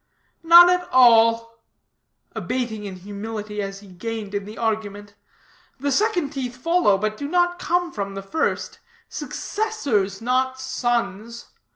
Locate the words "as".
3.61-3.81